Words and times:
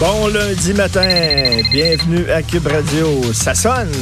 Bon 0.00 0.26
lundi 0.26 0.74
matin, 0.74 1.08
bienvenue 1.70 2.28
à 2.30 2.42
Cube 2.42 2.66
Radio. 2.66 3.22
Ça 3.32 3.54
sonne. 3.54 3.92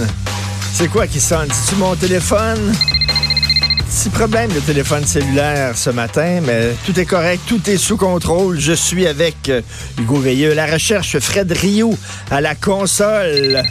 C'est 0.72 0.88
quoi 0.88 1.06
qui 1.06 1.20
sonne? 1.20 1.48
C'est-tu 1.52 1.76
mon 1.78 1.94
téléphone? 1.94 2.72
Petit 3.88 4.08
problème 4.08 4.50
de 4.50 4.60
téléphone 4.60 5.04
cellulaire 5.04 5.76
ce 5.76 5.90
matin, 5.90 6.40
mais 6.46 6.70
tout 6.86 6.98
est 6.98 7.04
correct, 7.04 7.42
tout 7.46 7.60
est 7.68 7.76
sous 7.76 7.98
contrôle. 7.98 8.58
Je 8.58 8.72
suis 8.72 9.06
avec 9.06 9.50
euh, 9.50 9.60
Hugo 9.98 10.16
Veilleux, 10.16 10.54
la 10.54 10.64
recherche, 10.66 11.18
Fred 11.18 11.52
Rio 11.52 11.94
à 12.30 12.40
la 12.40 12.54
console. 12.54 13.62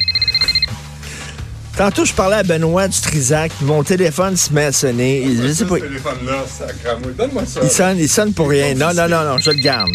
Tantôt, 1.76 2.06
je 2.06 2.14
parlais 2.14 2.38
à 2.38 2.44
Benoît 2.44 2.88
du 2.88 3.02
Trisac, 3.02 3.52
mon 3.62 3.82
téléphone 3.82 4.38
se 4.38 4.54
met 4.54 4.66
à 4.66 4.72
sonner. 4.72 5.24
Il, 5.24 5.42
je 5.42 5.54
sais 5.54 5.66
pas, 5.66 5.78
Ce 5.78 5.82
téléphone-là, 5.82 6.46
sacramouille. 6.48 7.14
Donne-moi 7.18 7.44
ça. 7.48 7.62
il 7.64 7.70
sonne, 7.72 7.98
il 7.98 8.10
sonne 8.10 8.34
pour 8.34 8.50
rien. 8.50 8.76
Non, 8.76 8.94
non, 8.94 9.10
non, 9.10 9.24
non, 9.24 9.38
je 9.40 9.50
le 9.50 9.58
garde. 9.62 9.90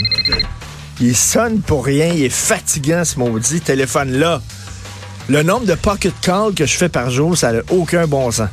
Il 1.00 1.14
sonne 1.14 1.60
pour 1.60 1.84
rien, 1.84 2.06
il 2.06 2.24
est 2.24 2.30
fatigant 2.30 3.05
ce 3.05 3.18
maudit 3.18 3.60
téléphone-là. 3.60 4.41
Le 5.28 5.42
nombre 5.42 5.66
de 5.66 5.74
pocket 5.74 6.14
calls 6.20 6.55
que 6.55 6.64
je 6.64 6.77
fais 6.77 6.89
par 6.89 7.11
jour, 7.11 7.36
ça 7.36 7.52
n'a 7.52 7.61
aucun 7.70 8.06
bon 8.06 8.30
sens. 8.30 8.48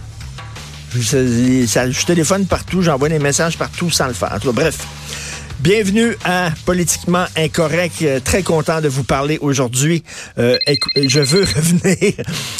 Je, 0.96 1.00
je 1.00 2.06
téléphone 2.06 2.46
partout, 2.46 2.82
j'envoie 2.82 3.10
des 3.10 3.20
messages 3.20 3.58
partout 3.58 3.90
sans 3.90 4.08
le 4.08 4.14
faire. 4.14 4.38
Bref. 4.54 4.78
Bienvenue 5.64 6.18
à 6.26 6.50
Politiquement 6.66 7.24
Incorrect. 7.38 8.02
Euh, 8.02 8.20
Très 8.20 8.44
content 8.44 8.82
de 8.82 8.90
vous 8.90 9.06
parler 9.06 9.38
aujourd'hui. 9.40 10.04
Euh, 10.38 10.58
écou- 10.68 10.90
je 11.08 11.22
veux 11.22 11.44
revenir, 11.56 12.14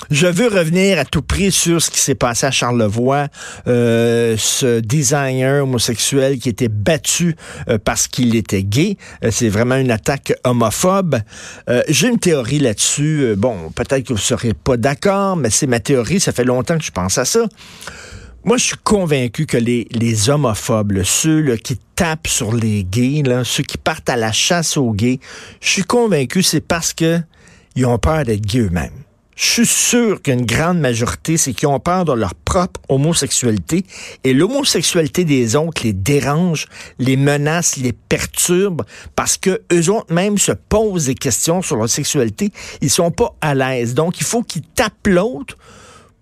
je 0.10 0.28
veux 0.28 0.48
revenir 0.48 0.98
à 1.00 1.04
tout 1.04 1.22
prix 1.22 1.52
sur 1.52 1.82
ce 1.82 1.90
qui 1.92 2.00
s'est 2.00 2.16
passé 2.16 2.46
à 2.46 2.52
Charlevoix. 2.52 3.28
Euh, 3.68 4.38
ce 4.40 4.80
designer 4.80 5.64
homosexuel 5.64 6.40
qui 6.40 6.48
était 6.48 6.70
battu 6.70 7.36
euh, 7.68 7.78
parce 7.84 8.08
qu'il 8.08 8.38
était 8.38 8.64
gay. 8.64 8.96
Euh, 9.26 9.32
C'est 9.32 9.50
vraiment 9.50 9.76
une 9.76 9.92
attaque 9.92 10.32
homophobe. 10.46 11.18
Euh, 11.70 11.84
J'ai 11.90 12.08
une 12.08 12.20
théorie 12.20 12.60
là-dessus. 12.60 13.20
Euh, 13.24 13.36
bon, 13.36 13.70
peut-être 13.76 14.08
que 14.08 14.14
vous 14.14 14.18
serez 14.20 14.54
pas 14.54 14.78
d'accord, 14.78 15.36
mais 15.36 15.50
c'est 15.50 15.68
ma 15.68 15.82
théorie. 15.82 16.22
Ça 16.22 16.32
fait 16.32 16.46
longtemps 16.46 16.78
que 16.78 16.86
je 16.86 16.92
pense 16.92 17.18
à 17.18 17.26
ça. 17.26 17.42
Moi, 18.46 18.58
je 18.58 18.66
suis 18.66 18.78
convaincu 18.84 19.46
que 19.46 19.56
les, 19.56 20.30
homophobes, 20.30 21.04
ceux 21.04 21.56
qui 21.56 21.80
tapent 21.96 22.28
sur 22.28 22.54
les 22.54 22.84
gays, 22.84 23.24
ceux 23.46 23.64
qui 23.64 23.78
partent 23.78 24.10
à 24.10 24.18
la 24.18 24.34
chasse 24.34 24.76
aux 24.76 24.92
gays, 24.92 25.22
je 25.62 25.70
suis 25.70 25.84
convaincu 25.84 26.44
c'est 26.44 26.60
parce 26.60 26.94
que 26.94 27.22
ils 27.78 27.86
ont 27.86 27.98
peur 27.98 28.26
d'être 28.26 28.46
gays 28.46 28.60
eux-mêmes. 28.60 29.04
Je 29.38 29.46
suis 29.46 29.66
sûr 29.66 30.22
qu'une 30.22 30.46
grande 30.46 30.78
majorité, 30.78 31.38
c'est 31.38 31.54
qu'ils 31.54 31.70
ont 31.70 31.80
peur 31.80 32.04
de 32.04 32.12
leur 32.12 32.36
propre 32.36 32.82
homosexualité 32.90 33.86
et 34.26 34.34
l'homosexualité 34.34 35.24
des 35.24 35.56
autres 35.56 35.82
les 35.86 35.94
dérange, 35.94 36.68
les 37.00 37.16
menace, 37.16 37.78
les 37.78 37.94
perturbe 37.94 38.84
parce 39.16 39.38
que 39.38 39.62
eux 39.72 39.90
autres 39.90 40.14
même 40.14 40.38
se 40.38 40.52
posent 40.52 41.06
des 41.06 41.16
questions 41.16 41.62
sur 41.62 41.78
leur 41.78 41.90
sexualité. 41.90 42.52
Ils 42.82 42.90
sont 42.90 43.10
pas 43.10 43.34
à 43.40 43.56
l'aise. 43.56 43.94
Donc, 43.94 44.20
il 44.20 44.26
faut 44.26 44.44
qu'ils 44.44 44.64
tapent 44.64 45.08
l'autre 45.08 45.58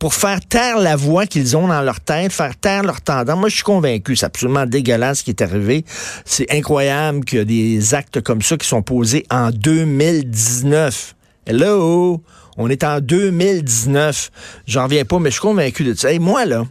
pour 0.01 0.15
faire 0.15 0.39
taire 0.39 0.79
la 0.79 0.95
voix 0.95 1.27
qu'ils 1.27 1.55
ont 1.55 1.67
dans 1.67 1.83
leur 1.83 1.99
tête, 1.99 2.33
faire 2.33 2.57
taire 2.57 2.81
leur 2.81 3.01
tendance. 3.01 3.37
Moi, 3.37 3.49
je 3.49 3.53
suis 3.53 3.63
convaincu, 3.63 4.15
c'est 4.15 4.25
absolument 4.25 4.65
dégueulasse 4.65 5.19
ce 5.19 5.23
qui 5.25 5.29
est 5.29 5.43
arrivé. 5.43 5.85
C'est 6.25 6.51
incroyable 6.51 7.23
qu'il 7.23 7.37
y 7.37 7.41
a 7.41 7.45
des 7.45 7.93
actes 7.93 8.19
comme 8.19 8.41
ça 8.41 8.57
qui 8.57 8.67
sont 8.67 8.81
posés 8.81 9.27
en 9.29 9.51
2019. 9.51 11.15
Hello! 11.45 12.19
On 12.57 12.67
est 12.69 12.83
en 12.83 12.99
2019. 12.99 14.31
J'en 14.65 14.85
reviens 14.85 15.05
pas, 15.05 15.19
mais 15.19 15.29
je 15.29 15.33
suis 15.33 15.41
convaincu 15.41 15.83
de 15.83 15.93
ça. 15.93 16.11
Et 16.11 16.17
moi, 16.17 16.45
là, 16.45 16.65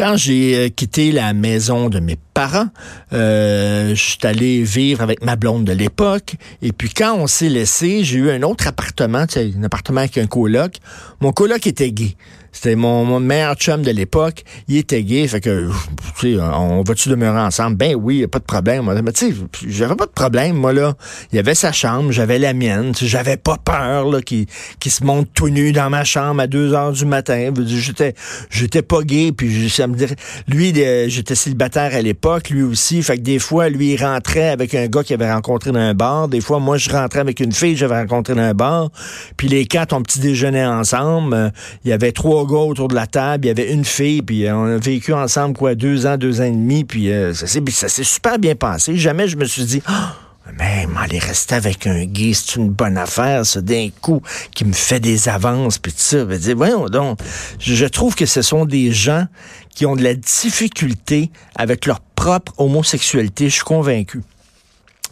quand 0.00 0.16
j'ai 0.16 0.56
euh, 0.56 0.68
quitté 0.70 1.12
la 1.12 1.34
maison 1.34 1.90
de 1.90 2.00
mes 2.00 2.16
parents, 2.32 2.68
euh, 3.12 3.90
je 3.90 4.02
suis 4.02 4.18
allé 4.22 4.62
vivre 4.62 5.02
avec 5.02 5.22
ma 5.22 5.36
blonde 5.36 5.66
de 5.66 5.72
l'époque. 5.74 6.36
Et 6.62 6.72
puis 6.72 6.88
quand 6.88 7.14
on 7.18 7.26
s'est 7.26 7.50
laissé, 7.50 8.02
j'ai 8.02 8.18
eu 8.18 8.30
un 8.30 8.42
autre 8.42 8.66
appartement, 8.66 9.26
un 9.36 9.62
appartement 9.62 10.00
avec 10.00 10.16
un 10.16 10.26
coloc. 10.26 10.76
Mon 11.20 11.32
coloc 11.32 11.66
était 11.66 11.92
gay. 11.92 12.16
C'était 12.52 12.74
mon, 12.74 13.04
mon 13.04 13.20
meilleur 13.20 13.54
chum 13.54 13.82
de 13.82 13.90
l'époque. 13.90 14.44
Il 14.68 14.76
était 14.76 15.02
gay, 15.02 15.26
fait 15.28 15.40
que, 15.40 15.70
tu 16.18 16.34
sais, 16.34 16.40
on 16.40 16.82
va-tu 16.82 17.08
demeurer 17.08 17.40
ensemble? 17.40 17.76
Ben 17.76 17.94
oui, 17.94 18.26
pas 18.26 18.38
de 18.38 18.44
problème. 18.44 18.92
Mais 19.04 19.12
tu 19.12 19.32
sais, 19.32 19.34
j'avais 19.68 19.96
pas 19.96 20.06
de 20.06 20.10
problème, 20.10 20.56
moi, 20.56 20.72
là. 20.72 20.94
Il 21.32 21.36
y 21.36 21.38
avait 21.38 21.54
sa 21.54 21.72
chambre, 21.72 22.12
j'avais 22.12 22.38
la 22.38 22.52
mienne. 22.52 22.92
J'avais 23.00 23.36
pas 23.36 23.56
peur, 23.56 24.10
là, 24.10 24.20
qu'il 24.20 24.46
qu'il 24.78 24.92
se 24.92 25.04
monte 25.04 25.28
tout 25.34 25.48
nu 25.48 25.72
dans 25.72 25.90
ma 25.90 26.04
chambre 26.04 26.40
à 26.40 26.46
2 26.46 26.74
heures 26.74 26.92
du 26.92 27.06
matin. 27.06 27.50
J'étais, 27.66 28.14
j'étais 28.50 28.82
pas 28.82 29.02
gay, 29.02 29.32
puis 29.32 29.70
ça 29.70 29.86
me 29.86 29.94
dirait, 29.94 30.16
lui, 30.48 30.72
j'étais 31.08 31.34
célibataire 31.34 31.94
à 31.94 32.02
l'époque, 32.02 32.50
lui 32.50 32.62
aussi. 32.62 33.02
Fait 33.02 33.16
que 33.16 33.22
des 33.22 33.38
fois, 33.38 33.68
lui, 33.68 33.94
il 33.94 34.04
rentrait 34.04 34.50
avec 34.50 34.74
un 34.74 34.86
gars 34.86 35.02
qu'il 35.02 35.14
avait 35.14 35.32
rencontré 35.32 35.72
dans 35.72 35.78
un 35.80 35.94
bar. 35.94 36.28
Des 36.28 36.40
fois, 36.40 36.58
moi, 36.58 36.76
je 36.76 36.90
rentrais 36.90 37.20
avec 37.20 37.40
une 37.40 37.52
fille 37.52 37.72
que 37.72 37.78
j'avais 37.78 38.00
rencontrée 38.00 38.34
dans 38.34 38.42
un 38.42 38.54
bar. 38.54 38.90
Puis 39.36 39.48
les 39.48 39.66
quatre, 39.66 39.92
on 39.92 40.02
petit 40.02 40.20
déjeuner 40.20 40.64
ensemble. 40.64 41.34
Euh, 41.34 41.50
Il 41.84 41.90
y 41.90 41.92
avait 41.92 42.12
trois 42.12 42.39
gars 42.44 42.58
autour 42.58 42.88
de 42.88 42.94
la 42.94 43.06
table. 43.06 43.46
Il 43.46 43.48
y 43.48 43.50
avait 43.50 43.72
une 43.72 43.84
fille. 43.84 44.22
Puis 44.22 44.46
euh, 44.46 44.54
on 44.54 44.76
a 44.76 44.78
vécu 44.78 45.12
ensemble, 45.12 45.56
quoi, 45.56 45.74
deux 45.74 46.06
ans, 46.06 46.16
deux 46.16 46.40
ans 46.40 46.44
et 46.44 46.50
demi. 46.50 46.84
Puis 46.84 47.10
euh, 47.10 47.34
ça 47.34 47.46
s'est 47.46 48.04
super 48.04 48.38
bien 48.38 48.54
passé. 48.54 48.96
Jamais 48.96 49.28
je 49.28 49.36
me 49.36 49.44
suis 49.44 49.64
dit... 49.64 49.82
Ah, 49.86 50.14
même 50.58 50.96
aller 50.96 51.18
rester 51.18 51.54
avec 51.54 51.86
un 51.86 52.04
gay, 52.04 52.32
c'est 52.34 52.56
une 52.56 52.70
bonne 52.70 52.98
affaire, 52.98 53.46
ça, 53.46 53.60
d'un 53.60 53.88
coup, 54.00 54.20
qui 54.54 54.64
me 54.64 54.72
fait 54.72 54.98
des 55.00 55.28
avances, 55.28 55.78
puis 55.78 55.92
tout 55.92 55.98
ça. 56.00 56.24
Dire, 56.24 56.56
voyons 56.56 56.86
donc, 56.86 57.18
je 57.60 57.74
je 57.74 57.86
trouve 57.86 58.14
que 58.14 58.26
ce 58.26 58.42
sont 58.42 58.64
des 58.64 58.92
gens 58.92 59.26
qui 59.74 59.86
ont 59.86 59.96
de 59.96 60.02
la 60.02 60.14
difficulté 60.14 61.30
avec 61.56 61.86
leur 61.86 62.00
propre 62.00 62.52
homosexualité, 62.58 63.48
je 63.48 63.54
suis 63.54 63.64
convaincu. 63.64 64.22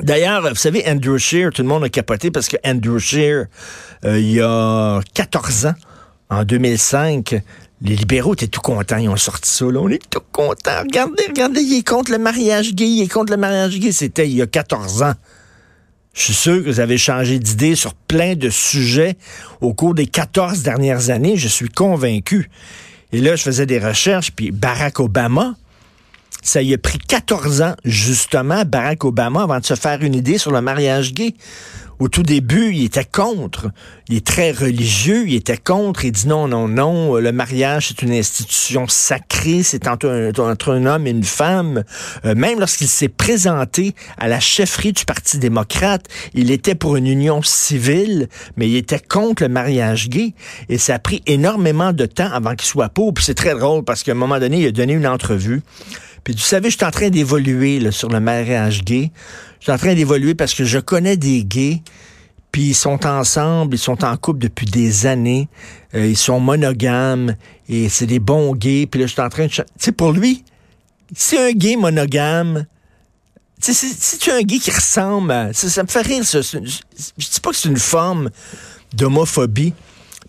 D'ailleurs, 0.02 0.48
vous 0.48 0.54
savez, 0.54 0.84
Andrew 0.86 1.18
Shear, 1.18 1.52
tout 1.52 1.62
le 1.62 1.68
monde 1.68 1.84
a 1.84 1.88
capoté 1.88 2.30
parce 2.30 2.48
que 2.48 2.56
Andrew 2.64 2.98
Shear, 2.98 3.46
euh, 4.04 4.18
il 4.18 4.30
y 4.30 4.40
a 4.40 5.00
14 5.14 5.66
ans, 5.66 5.74
en 6.30 6.44
2005, 6.44 7.40
les 7.80 7.96
libéraux 7.96 8.34
étaient 8.34 8.48
tout 8.48 8.60
contents, 8.60 8.98
ils 8.98 9.08
ont 9.08 9.16
sorti 9.16 9.50
ça, 9.50 9.66
là. 9.66 9.80
On 9.80 9.88
est 9.88 10.10
tout 10.10 10.22
contents. 10.32 10.80
Regardez, 10.82 11.24
regardez, 11.28 11.60
il 11.60 11.78
est 11.78 11.88
contre 11.88 12.10
le 12.10 12.18
mariage 12.18 12.74
gay, 12.74 12.88
il 12.88 13.02
est 13.02 13.12
contre 13.12 13.32
le 13.32 13.38
mariage 13.38 13.78
gay. 13.78 13.92
C'était 13.92 14.28
il 14.28 14.36
y 14.36 14.42
a 14.42 14.46
14 14.46 15.02
ans. 15.02 15.14
Je 16.12 16.22
suis 16.22 16.34
sûr 16.34 16.64
que 16.64 16.68
vous 16.68 16.80
avez 16.80 16.98
changé 16.98 17.38
d'idée 17.38 17.76
sur 17.76 17.94
plein 17.94 18.34
de 18.34 18.50
sujets 18.50 19.16
au 19.60 19.72
cours 19.72 19.94
des 19.94 20.06
14 20.06 20.62
dernières 20.62 21.10
années. 21.10 21.36
Je 21.36 21.46
suis 21.46 21.68
convaincu. 21.68 22.50
Et 23.12 23.20
là, 23.20 23.36
je 23.36 23.42
faisais 23.42 23.66
des 23.66 23.78
recherches, 23.78 24.32
puis 24.32 24.50
Barack 24.50 24.98
Obama, 25.00 25.54
ça 26.42 26.60
y 26.60 26.74
a 26.74 26.78
pris 26.78 26.98
14 26.98 27.62
ans, 27.62 27.74
justement, 27.84 28.64
Barack 28.64 29.04
Obama, 29.04 29.44
avant 29.44 29.60
de 29.60 29.64
se 29.64 29.74
faire 29.74 30.02
une 30.02 30.14
idée 30.14 30.38
sur 30.38 30.50
le 30.50 30.60
mariage 30.60 31.14
gay. 31.14 31.34
Au 31.98 32.08
tout 32.08 32.22
début, 32.22 32.72
il 32.72 32.84
était 32.84 33.04
contre. 33.04 33.70
Il 34.08 34.16
est 34.16 34.26
très 34.26 34.52
religieux, 34.52 35.24
il 35.26 35.34
était 35.34 35.56
contre. 35.56 36.04
Il 36.04 36.12
dit 36.12 36.28
non, 36.28 36.46
non, 36.46 36.68
non, 36.68 37.16
le 37.16 37.32
mariage, 37.32 37.88
c'est 37.88 38.02
une 38.02 38.12
institution 38.12 38.86
sacrée, 38.86 39.64
c'est 39.64 39.88
entre 39.88 40.08
un, 40.70 40.86
homme 40.86 41.06
et 41.08 41.10
une 41.10 41.24
femme. 41.24 41.82
Euh, 42.24 42.36
même 42.36 42.60
lorsqu'il 42.60 42.86
s'est 42.86 43.08
présenté 43.08 43.94
à 44.16 44.28
la 44.28 44.38
chefferie 44.38 44.92
du 44.92 45.04
Parti 45.04 45.38
démocrate, 45.38 46.06
il 46.34 46.52
était 46.52 46.76
pour 46.76 46.96
une 46.96 47.06
union 47.06 47.42
civile, 47.42 48.28
mais 48.56 48.68
il 48.68 48.76
était 48.76 49.00
contre 49.00 49.42
le 49.42 49.48
mariage 49.48 50.08
gay. 50.08 50.34
Et 50.68 50.78
ça 50.78 50.94
a 50.94 50.98
pris 51.00 51.22
énormément 51.26 51.92
de 51.92 52.06
temps 52.06 52.30
avant 52.32 52.54
qu'il 52.54 52.68
soit 52.68 52.90
pour. 52.90 53.12
Puis 53.12 53.24
c'est 53.24 53.34
très 53.34 53.54
drôle 53.54 53.82
parce 53.82 54.04
qu'à 54.04 54.12
un 54.12 54.14
moment 54.14 54.38
donné, 54.38 54.60
il 54.60 54.66
a 54.66 54.70
donné 54.70 54.92
une 54.92 55.06
entrevue. 55.06 55.62
Puis 56.22 56.34
vous 56.34 56.40
savez, 56.40 56.70
je 56.70 56.76
suis 56.76 56.84
en 56.84 56.90
train 56.90 57.08
d'évoluer 57.08 57.90
sur 57.90 58.08
le 58.08 58.20
mariage 58.20 58.84
gay. 58.84 59.10
Je 59.60 59.64
suis 59.64 59.72
en 59.72 59.78
train 59.78 59.94
d'évoluer 59.94 60.34
parce 60.34 60.54
que 60.54 60.64
je 60.64 60.78
connais 60.78 61.16
des 61.16 61.44
gays, 61.44 61.82
puis 62.52 62.68
ils 62.68 62.74
sont 62.74 63.06
ensemble, 63.06 63.74
ils 63.74 63.78
sont 63.78 64.04
en 64.04 64.16
couple 64.16 64.40
depuis 64.40 64.66
des 64.66 65.06
années, 65.06 65.48
euh, 65.94 66.06
ils 66.06 66.16
sont 66.16 66.40
monogames, 66.40 67.36
et 67.68 67.88
c'est 67.88 68.06
des 68.06 68.20
bons 68.20 68.54
gays. 68.54 68.86
Puis 68.86 69.00
là, 69.00 69.06
je 69.06 69.12
suis 69.12 69.20
en 69.20 69.28
train 69.28 69.46
de... 69.46 69.50
Tu 69.50 69.62
sais, 69.78 69.92
pour 69.92 70.12
lui, 70.12 70.44
si 71.14 71.36
un 71.36 71.52
gay 71.52 71.76
monogame, 71.76 72.66
si, 73.60 74.18
tu 74.18 74.30
es 74.30 74.34
un 74.34 74.42
gay 74.42 74.58
qui 74.58 74.70
ressemble 74.70 75.32
à... 75.32 75.52
Ça, 75.52 75.82
me 75.82 75.88
fait 75.88 76.02
rire, 76.02 76.24
ça. 76.24 76.40
Je 76.40 76.58
dis 76.58 77.40
pas 77.42 77.50
que 77.50 77.56
c'est 77.56 77.68
une 77.68 77.76
forme 77.76 78.30
d'homophobie, 78.94 79.74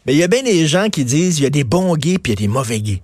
mais 0.05 0.13
il 0.13 0.17
y 0.17 0.23
a 0.23 0.27
bien 0.27 0.43
des 0.43 0.67
gens 0.67 0.89
qui 0.89 1.05
disent 1.05 1.39
il 1.39 1.43
y 1.43 1.47
a 1.47 1.51
des 1.51 1.63
bons 1.63 1.95
gays 1.95 2.17
puis 2.17 2.33
il 2.33 2.39
y 2.39 2.43
a 2.43 2.47
des 2.47 2.51
mauvais 2.51 2.81
gays. 2.81 3.01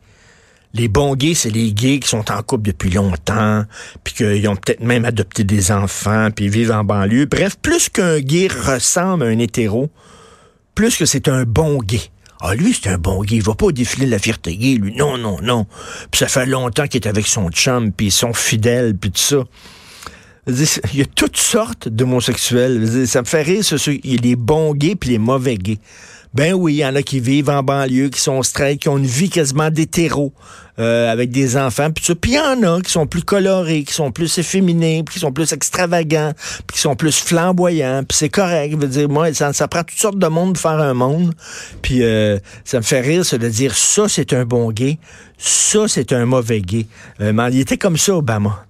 Les 0.75 0.89
bons 0.89 1.15
gays, 1.15 1.35
c'est 1.35 1.49
les 1.49 1.71
gays 1.71 1.99
qui 1.99 2.09
sont 2.09 2.29
en 2.31 2.43
couple 2.43 2.63
depuis 2.67 2.89
longtemps, 2.89 3.63
puis 4.03 4.13
qu'ils 4.13 4.47
ont 4.49 4.57
peut-être 4.57 4.81
même 4.81 5.05
adopté 5.05 5.45
des 5.45 5.71
enfants, 5.71 6.29
puis 6.35 6.49
vivent 6.49 6.71
en 6.71 6.83
banlieue. 6.83 7.25
Bref, 7.25 7.55
plus 7.61 7.87
qu'un 7.87 8.19
gay 8.19 8.47
ressemble 8.47 9.23
à 9.23 9.27
un 9.27 9.39
hétéro, 9.39 9.89
plus 10.75 10.97
que 10.97 11.05
c'est 11.05 11.29
un 11.29 11.43
bon 11.43 11.79
gay. 11.79 12.01
Ah, 12.41 12.55
lui, 12.55 12.73
c'est 12.73 12.89
un 12.89 12.97
bon 12.97 13.23
gay. 13.23 13.37
Il 13.37 13.43
va 13.43 13.55
pas 13.55 13.67
au 13.67 13.71
la 13.71 14.19
fierté 14.19 14.57
gay, 14.57 14.75
lui. 14.75 14.93
Non, 14.95 15.17
non, 15.17 15.39
non. 15.41 15.65
Puis 16.11 16.19
ça 16.19 16.27
fait 16.27 16.45
longtemps 16.45 16.87
qu'il 16.87 17.01
est 17.01 17.07
avec 17.07 17.25
son 17.25 17.49
chum, 17.49 17.93
puis 17.93 18.07
ils 18.07 18.11
sont 18.11 18.33
fidèles, 18.33 18.95
puis 18.97 19.11
tout 19.11 19.21
ça. 19.21 19.43
Il 20.47 20.99
y 20.99 21.01
a 21.01 21.05
toutes 21.05 21.37
sortes 21.37 21.87
d'homosexuels. 21.87 23.07
Ça 23.07 23.21
me 23.21 23.25
fait 23.25 23.41
rire, 23.41 23.63
ce, 23.63 23.89
il 23.89 24.13
y 24.13 24.17
a 24.17 24.21
les 24.21 24.35
bons 24.35 24.75
gays 24.75 24.95
puis 24.95 25.11
les 25.11 25.17
mauvais 25.17 25.57
gays. 25.57 25.79
Ben 26.35 26.53
oui, 26.53 26.73
il 26.73 26.77
y 26.79 26.85
en 26.85 26.93
a 26.95 27.01
qui 27.01 27.21
vivent 27.21 27.49
en 27.49 27.63
banlieue, 27.63 28.09
qui 28.09 28.19
sont 28.19 28.43
straight, 28.43 28.81
qui 28.81 28.89
ont 28.89 28.97
une 28.97 29.05
vie 29.05 29.29
quasiment 29.29 29.69
d'hétéro, 29.69 30.33
euh, 30.79 31.09
avec 31.09 31.31
des 31.31 31.55
enfants, 31.55 31.89
puis 31.91 32.13
il 32.25 32.33
y 32.33 32.39
en 32.39 32.61
a 32.63 32.81
qui 32.81 32.91
sont 32.91 33.07
plus 33.07 33.23
colorés, 33.23 33.85
qui 33.85 33.93
sont 33.93 34.11
plus 34.11 34.37
efféminés, 34.37 35.05
qui 35.09 35.19
sont 35.19 35.31
plus 35.31 35.53
extravagants, 35.53 36.33
puis 36.67 36.75
qui 36.75 36.81
sont 36.81 36.97
plus 36.97 37.17
flamboyants, 37.21 38.03
puis 38.03 38.17
c'est 38.17 38.27
correct. 38.27 38.73
Je 38.73 38.77
veux 38.77 38.87
dire, 38.89 39.07
moi, 39.07 39.33
ça, 39.33 39.53
ça, 39.53 39.69
prend 39.69 39.85
toutes 39.85 39.97
sortes 39.97 40.19
de 40.19 40.27
monde 40.27 40.55
pour 40.55 40.61
faire 40.61 40.81
un 40.81 40.93
monde. 40.93 41.33
Puis 41.81 42.03
euh, 42.03 42.37
ça 42.65 42.79
me 42.79 42.83
fait 42.83 42.99
rire, 42.99 43.25
ça, 43.25 43.37
de 43.37 43.47
dire 43.47 43.73
ça, 43.73 44.09
c'est 44.09 44.33
un 44.33 44.43
bon 44.43 44.71
gay, 44.73 44.99
ça, 45.37 45.87
c'est 45.87 46.11
un 46.11 46.25
mauvais 46.25 46.59
gay. 46.59 46.85
Euh, 47.21 47.31
mais 47.31 47.49
il 47.53 47.61
était 47.61 47.77
comme 47.77 47.95
ça, 47.95 48.13
Obama. 48.13 48.65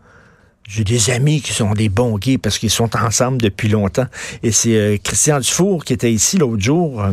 J'ai 0.67 0.83
des 0.83 1.09
amis 1.09 1.41
qui 1.41 1.53
sont 1.53 1.73
des 1.73 1.89
bons 1.89 2.19
gays 2.19 2.37
parce 2.37 2.59
qu'ils 2.59 2.69
sont 2.69 2.95
ensemble 2.95 3.39
depuis 3.39 3.69
longtemps. 3.69 4.05
Et 4.43 4.51
c'est 4.51 4.75
euh, 4.75 4.97
Christian 5.03 5.39
Dufour 5.39 5.83
qui 5.83 5.93
était 5.93 6.13
ici 6.13 6.37
l'autre 6.37 6.61
jour 6.61 7.03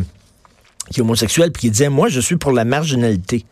qui 0.91 0.99
est 0.99 1.03
homosexuel, 1.03 1.51
puis 1.51 1.61
qui 1.61 1.71
disait, 1.71 1.89
moi, 1.89 2.09
je 2.09 2.19
suis 2.19 2.35
pour 2.35 2.51
la 2.51 2.65
marginalité. 2.65 3.45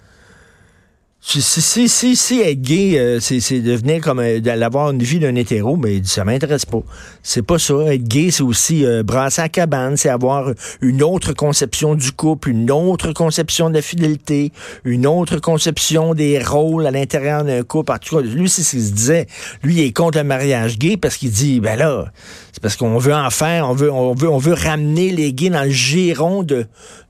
Si, 1.24 1.40
si, 1.40 1.88
si, 1.88 2.16
si 2.16 2.42
être 2.42 2.62
gay, 2.62 2.98
euh, 2.98 3.20
c'est 3.20 3.60
devenir 3.60 4.02
comme 4.02 4.20
euh, 4.20 4.40
d'avoir 4.40 4.90
une 4.90 5.04
vie 5.04 5.20
d'un 5.20 5.36
hétéro, 5.36 5.78
mais 5.78 6.00
ben, 6.00 6.04
ça 6.04 6.26
m'intéresse 6.26 6.66
pas. 6.66 6.82
C'est 7.22 7.44
pas 7.44 7.60
ça. 7.60 7.76
Être 7.94 8.08
gay, 8.08 8.32
c'est 8.32 8.42
aussi 8.42 8.84
euh, 8.84 9.04
brasser 9.04 9.44
à 9.44 9.48
cabane, 9.48 9.98
c'est 9.98 10.10
avoir 10.10 10.52
une 10.82 11.04
autre 11.04 11.34
conception 11.34 11.94
du 11.94 12.12
couple, 12.12 12.50
une 12.50 12.72
autre 12.72 13.14
conception 13.14 13.70
de 13.70 13.76
la 13.76 13.84
fidélité, 13.84 14.52
une 14.84 15.06
autre 15.06 15.38
conception 15.38 16.16
des 16.16 16.44
rôles 16.44 16.88
à 16.88 16.92
l'intérieur 16.92 17.44
d'un 17.44 17.62
couple. 17.62 17.92
En 17.92 18.00
tout 18.00 18.16
cas, 18.16 18.24
lui, 18.24 18.50
c'est 18.50 18.64
ce 18.64 18.72
qu'il 18.72 18.84
se 18.84 18.92
disait. 18.92 19.28
Lui, 19.62 19.76
il 19.76 19.82
est 19.82 19.94
contre 19.94 20.18
le 20.18 20.24
mariage 20.24 20.80
gay 20.80 20.98
parce 20.98 21.18
qu'il 21.18 21.30
dit, 21.30 21.60
ben 21.60 21.78
là, 21.78 22.12
c'est 22.52 22.64
parce 22.64 22.76
qu'on 22.76 22.98
veut 22.98 23.14
en 23.14 23.30
faire, 23.30 23.70
on 23.70 23.74
veut, 23.76 23.92
on 23.92 24.16
veut, 24.16 24.28
on 24.28 24.40
veut 24.40 24.56
ramener 24.56 25.12
les 25.12 25.34
gays 25.34 25.52
dans 25.52 25.64
le 25.64 25.70
giron 25.70 26.42
de, 26.42 26.66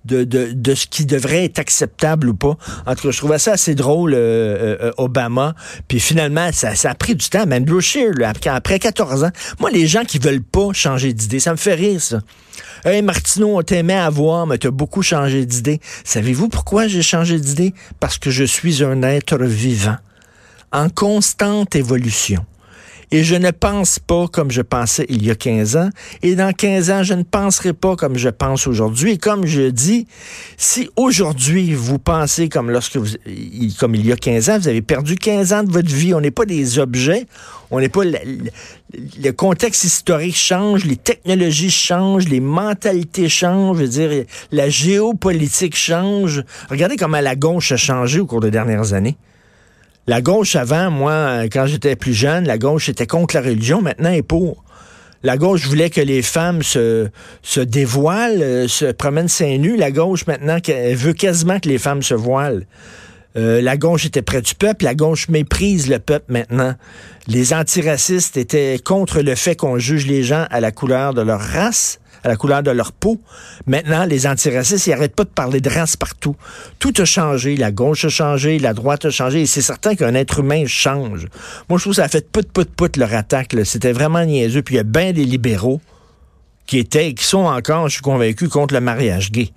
de, 0.05 0.23
de, 0.23 0.51
de 0.53 0.75
ce 0.75 0.87
qui 0.87 1.05
devrait 1.05 1.45
être 1.45 1.59
acceptable 1.59 2.29
ou 2.29 2.33
pas. 2.33 2.57
En 2.85 2.95
tout 2.95 3.03
cas, 3.07 3.11
je 3.11 3.17
trouvais 3.17 3.39
ça 3.39 3.53
assez 3.53 3.75
drôle, 3.75 4.13
euh, 4.13 4.77
euh, 4.81 4.91
Obama. 4.97 5.55
Puis 5.87 5.99
finalement, 5.99 6.49
ça, 6.51 6.75
ça 6.75 6.91
a 6.91 6.95
pris 6.95 7.15
du 7.15 7.29
temps. 7.29 7.43
Andrew 7.51 7.79
Scheer, 7.79 8.13
là, 8.13 8.33
après 8.45 8.79
14 8.79 9.23
ans, 9.23 9.31
moi, 9.59 9.69
les 9.71 9.87
gens 9.87 10.03
qui 10.03 10.19
veulent 10.19 10.43
pas 10.43 10.73
changer 10.73 11.13
d'idée, 11.13 11.39
ça 11.39 11.51
me 11.51 11.57
fait 11.57 11.75
rire, 11.75 12.01
ça. 12.01 12.19
Hey, 12.83 13.01
Martineau, 13.01 13.59
on 13.59 13.61
t'aimait 13.61 13.93
à 13.93 14.09
voir, 14.09 14.47
mais 14.47 14.57
t'as 14.57 14.71
beaucoup 14.71 15.03
changé 15.03 15.45
d'idée. 15.45 15.79
Savez-vous 16.03 16.49
pourquoi 16.49 16.87
j'ai 16.87 17.03
changé 17.03 17.39
d'idée? 17.39 17.73
Parce 17.99 18.17
que 18.17 18.31
je 18.31 18.43
suis 18.43 18.83
un 18.83 19.03
être 19.03 19.37
vivant, 19.37 19.97
en 20.71 20.89
constante 20.89 21.75
évolution. 21.75 22.43
Et 23.13 23.25
je 23.25 23.35
ne 23.35 23.51
pense 23.51 23.99
pas 23.99 24.27
comme 24.27 24.51
je 24.51 24.61
pensais 24.61 25.05
il 25.09 25.25
y 25.25 25.31
a 25.31 25.35
15 25.35 25.75
ans. 25.75 25.89
Et 26.23 26.35
dans 26.35 26.53
15 26.53 26.91
ans, 26.91 27.03
je 27.03 27.13
ne 27.13 27.23
penserai 27.23 27.73
pas 27.73 27.97
comme 27.97 28.17
je 28.17 28.29
pense 28.29 28.67
aujourd'hui. 28.67 29.11
Et 29.11 29.17
comme 29.17 29.45
je 29.45 29.69
dis, 29.69 30.07
si 30.55 30.89
aujourd'hui 30.95 31.73
vous 31.73 31.99
pensez 31.99 32.47
comme 32.47 32.71
lorsque 32.71 32.95
vous, 32.95 33.09
comme 33.79 33.95
il 33.95 34.05
y 34.05 34.13
a 34.13 34.15
15 34.15 34.49
ans, 34.49 34.59
vous 34.59 34.69
avez 34.69 34.81
perdu 34.81 35.15
15 35.15 35.51
ans 35.51 35.63
de 35.63 35.71
votre 35.71 35.93
vie. 35.93 36.13
On 36.13 36.21
n'est 36.21 36.31
pas 36.31 36.45
des 36.45 36.79
objets. 36.79 37.25
On 37.69 37.79
n'est 37.79 37.89
pas 37.89 38.03
le, 38.03 39.31
contexte 39.31 39.85
historique 39.85 40.35
change, 40.35 40.83
les 40.83 40.97
technologies 40.97 41.69
changent, 41.69 42.27
les 42.27 42.41
mentalités 42.41 43.29
changent. 43.29 43.77
Je 43.77 43.83
veux 43.83 43.89
dire, 43.89 44.25
la 44.51 44.69
géopolitique 44.69 45.75
change. 45.75 46.43
Regardez 46.69 46.95
comment 46.95 47.19
la 47.19 47.35
gauche 47.35 47.71
a 47.73 47.77
changé 47.77 48.19
au 48.21 48.25
cours 48.25 48.41
des 48.41 48.51
dernières 48.51 48.93
années. 48.93 49.17
La 50.07 50.21
gauche 50.21 50.55
avant, 50.55 50.89
moi, 50.89 51.43
quand 51.51 51.67
j'étais 51.67 51.95
plus 51.95 52.13
jeune, 52.13 52.45
la 52.45 52.57
gauche 52.57 52.89
était 52.89 53.07
contre 53.07 53.35
la 53.35 53.41
religion, 53.41 53.81
maintenant 53.81 54.09
elle 54.09 54.17
est 54.17 54.23
pour. 54.23 54.63
La 55.23 55.37
gauche 55.37 55.67
voulait 55.67 55.91
que 55.91 56.01
les 56.01 56.23
femmes 56.23 56.63
se, 56.63 57.09
se 57.43 57.59
dévoilent, 57.59 58.41
euh, 58.41 58.67
se 58.67 58.85
promènent 58.91 59.27
seins 59.27 59.59
nus. 59.59 59.77
La 59.77 59.91
gauche, 59.91 60.25
maintenant, 60.25 60.57
veut 60.65 61.13
quasiment 61.13 61.59
que 61.59 61.69
les 61.69 61.77
femmes 61.77 62.01
se 62.01 62.15
voilent. 62.15 62.65
Euh, 63.37 63.61
la 63.61 63.77
gauche 63.77 64.05
était 64.05 64.23
près 64.23 64.41
du 64.41 64.55
peuple, 64.55 64.83
la 64.83 64.95
gauche 64.95 65.29
méprise 65.29 65.87
le 65.87 65.99
peuple 65.99 66.33
maintenant. 66.33 66.73
Les 67.27 67.53
antiracistes 67.53 68.35
étaient 68.35 68.79
contre 68.83 69.21
le 69.21 69.35
fait 69.35 69.55
qu'on 69.55 69.77
juge 69.77 70.07
les 70.07 70.23
gens 70.23 70.47
à 70.49 70.59
la 70.59 70.71
couleur 70.71 71.13
de 71.13 71.21
leur 71.21 71.39
race 71.39 72.00
à 72.23 72.27
la 72.27 72.35
couleur 72.35 72.63
de 72.63 72.71
leur 72.71 72.91
peau. 72.91 73.19
Maintenant, 73.65 74.05
les 74.05 74.27
antiracistes, 74.27 74.87
ils 74.87 74.91
n'arrêtent 74.91 75.15
pas 75.15 75.23
de 75.23 75.29
parler 75.29 75.61
de 75.61 75.69
race 75.69 75.95
partout. 75.95 76.35
Tout 76.79 76.93
a 76.97 77.05
changé. 77.05 77.55
La 77.55 77.71
gauche 77.71 78.05
a 78.05 78.09
changé, 78.09 78.59
la 78.59 78.73
droite 78.73 79.05
a 79.05 79.09
changé. 79.09 79.41
Et 79.41 79.45
c'est 79.45 79.61
certain 79.61 79.95
qu'un 79.95 80.13
être 80.13 80.39
humain 80.39 80.65
change. 80.67 81.27
Moi, 81.69 81.77
je 81.77 81.83
trouve 81.83 81.93
que 81.93 81.97
ça 81.97 82.05
a 82.05 82.09
fait 82.09 82.31
put, 82.31 82.43
put, 82.43 82.65
put 82.65 82.99
leur 82.99 83.13
attaque. 83.13 83.55
C'était 83.63 83.91
vraiment 83.91 84.23
niaiseux. 84.23 84.61
Puis 84.61 84.75
il 84.75 84.77
y 84.77 84.81
a 84.81 84.83
bien 84.83 85.13
des 85.13 85.25
libéraux 85.25 85.81
qui 86.67 86.77
étaient, 86.77 87.13
qui 87.13 87.25
sont 87.25 87.45
encore, 87.45 87.89
je 87.89 87.93
suis 87.95 88.01
convaincu, 88.01 88.47
contre 88.47 88.73
le 88.73 88.81
mariage 88.81 89.31
gay. 89.31 89.49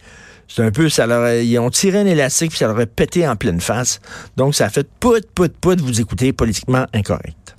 C'est 0.48 0.62
un 0.62 0.70
peu, 0.70 0.88
ça 0.88 1.06
leur 1.06 1.32
ils 1.40 1.58
ont 1.58 1.70
tiré 1.70 1.98
un 1.98 2.06
élastique 2.06 2.50
puis 2.50 2.58
ça 2.58 2.66
leur 2.66 2.78
a 2.78 2.86
pété 2.86 3.26
en 3.26 3.36
pleine 3.36 3.60
face. 3.60 4.00
Donc, 4.36 4.54
ça 4.54 4.66
a 4.66 4.68
fait 4.68 4.86
put, 5.00 5.24
put, 5.34 5.48
put, 5.48 5.80
vous 5.80 6.00
écoutez 6.00 6.32
politiquement 6.32 6.86
incorrect. 6.92 7.53